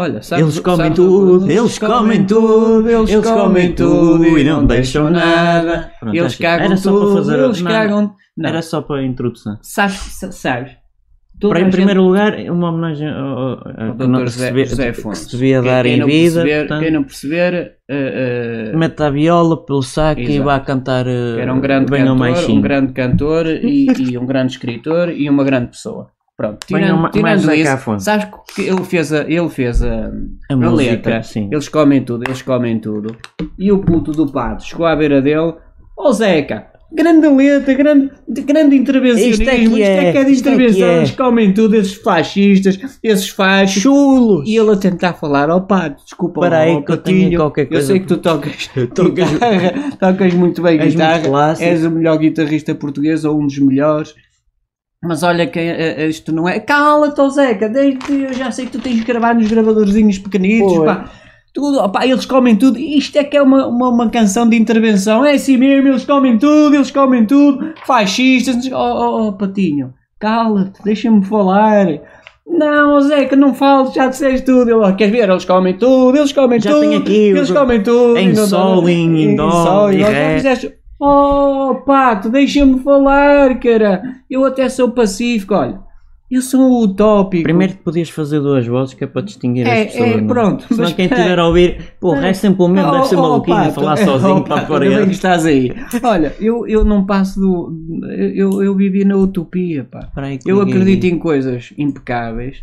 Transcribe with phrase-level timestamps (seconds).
[0.00, 5.10] Olha, sabes, Eles comem sabes- tudo, eles comem tudo, eles comem tudo e não deixam
[5.10, 5.90] nada.
[5.98, 8.14] Pronto, eles acho que cagam era só tudo, para fazer eles não, cagam.
[8.36, 9.58] Não, Era só para a introdução.
[9.60, 10.70] sabes, sa- sabes.
[11.40, 14.66] Para, em gente- primeiro lugar, uma homenagem ao, ao, ao- que que se José, devia-
[14.66, 15.20] José que Fontes.
[15.20, 16.20] se devia Quem- dar quem em não vida.
[16.42, 17.54] perceber- portanto, Quem não perceber,
[17.88, 20.44] eh, eh, mete a viola pelo saco e Exato.
[20.44, 24.26] vai cantar eh, que era um grande bem cantor, um grande cantor e, e um
[24.26, 26.08] grande escritor e uma grande pessoa.
[26.38, 30.12] Pronto, tirando, ao ma- tirando isso, sabes que ele fez a, ele fez a,
[30.48, 31.48] A a música, letra, sim.
[31.50, 33.16] eles comem tudo, eles comem tudo.
[33.58, 35.54] E o puto do pato chegou à beira dele,
[35.96, 40.34] ó Zeca, grande letra, grande, grande intervencionismo, Isto é que é, que é de é
[40.38, 40.96] intervenção, é.
[40.98, 43.82] eles comem tudo, esses fascistas, esses fachos.
[43.82, 44.48] Chulos!
[44.48, 47.68] E ele a tentar falar, ó pato, desculpa, Espera aí que eu tenho qualquer Eu
[47.70, 49.28] coisa sei que tu tocas, Tocas-
[49.98, 51.68] tocas muito bem És muito guitarra, clássico.
[51.68, 54.14] és o melhor guitarrista português ou um dos melhores.
[55.02, 56.58] Mas olha que eh, isto não é.
[56.58, 61.04] Cala-te, Zeca, desde eu já sei que tu tens de gravar nos gravadorzinhos pequenitos, pá.
[61.54, 62.78] Tudo, opá, eles comem tudo.
[62.78, 65.24] Isto é que é uma, uma, uma canção de intervenção.
[65.24, 67.72] É assim mesmo, eles comem tudo, eles comem tudo.
[67.86, 68.56] Fascistas.
[68.72, 71.86] Oh, oh, oh, Patinho, cala-te, deixa-me falar.
[72.46, 74.80] Não, ó Zeca, não fales, já disseste tudo.
[74.82, 75.28] "Oh, queres ver?
[75.28, 76.80] Eles comem tudo, eles comem Já tudo.
[76.80, 78.16] tenho aqui eles comem tudo.
[78.16, 80.38] em sol, em- dó, em ré.
[81.00, 84.02] Oh, pato, deixa-me falar, cara.
[84.28, 85.80] Eu até sou pacífico, olha.
[86.30, 87.42] Eu sou utópico.
[87.44, 90.10] Primeiro que podias fazer duas vozes que é para distinguir É, as pessoas.
[90.10, 93.04] é, não pronto, Senão mas quem estiver a ouvir, porra, é sempre o mesmo, deve
[93.06, 94.84] ser Oh, oh, maluquinho a Pato, falar oh, sozinho para Pato, fora.
[94.84, 95.72] ainda bem que estás aí.
[96.02, 97.72] Olha, eu, eu não passo do.
[98.34, 100.10] Eu, eu vivi na utopia, pá.
[100.16, 102.58] Aí Eu acredito em coisas impecáveis,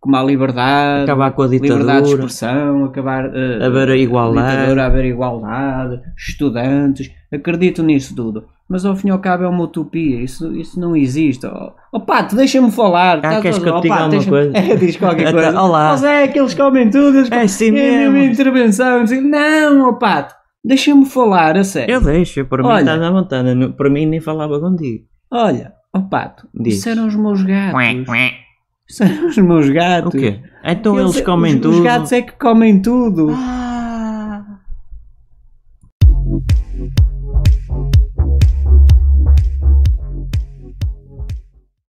[0.00, 4.56] como a liberdade, Acabar com a liberdade de ditadura, expressão, acabar eh, haver a igualdade.
[4.56, 8.44] ditadura, haver igualdade, estudantes, acredito nisso tudo.
[8.68, 11.44] Mas ao fim e ao cabo é uma utopia, isso, isso não existe.
[11.44, 13.18] Oh, oh Pato, deixa-me falar.
[13.22, 14.52] Ah, queres que eu te oh, diga Pato, alguma coisa?
[14.56, 15.60] É, diz qualquer Então, coisa.
[15.60, 15.88] olá.
[15.90, 18.32] Mas é que eles comem tudo, eles É assim é mesmo mesmo.
[18.32, 19.02] intervenção.
[19.02, 20.34] Assim, Não, oh Pato,
[20.64, 21.94] deixa-me falar, a sério.
[21.94, 22.80] Eu deixo, para mim Olha.
[22.80, 23.68] estás à vontade.
[23.76, 25.04] Para mim nem falava contigo.
[25.32, 26.78] Olha, oh Pato, Diz.
[26.78, 27.74] isso eram os meus gatos.
[29.00, 30.14] Eram os meus gatos.
[30.14, 30.38] O quê?
[30.64, 31.76] Então eles, Eles- comem os, tudo.
[31.76, 33.30] Os gatos é que comem tudo.
[33.34, 33.69] Ah,